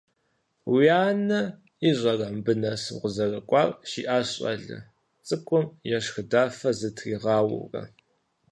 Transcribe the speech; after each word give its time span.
«Уи 0.71 0.85
анэ 1.03 1.39
ищӏэрэ 1.89 2.27
мыбы 2.35 2.53
нэс 2.61 2.83
укъызэрыкӏуар?» 2.95 3.69
жиӏащ 3.89 4.27
щӏалэ 4.35 4.77
цыкӏум 5.27 5.65
ешхыдэфэ 5.97 6.69
зытригъауэурэ. 6.79 7.83